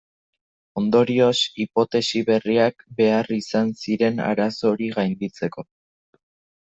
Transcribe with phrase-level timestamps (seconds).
[0.79, 1.33] Ondorioz,
[1.65, 5.67] hipotesi berriak behar izan ziren arazo hori gainditzeko.